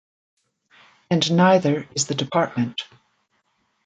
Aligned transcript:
And 1.11 1.31
neither 1.37 1.87
is 1.93 2.07
the 2.07 2.15
department. 2.15 2.85